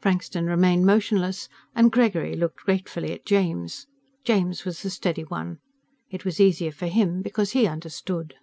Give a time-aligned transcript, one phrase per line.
[0.00, 3.88] Frankston remained motionless and Gregory looked gratefully at James.
[4.22, 5.58] James was the steady one.
[6.10, 8.34] It was easier for him because he understood.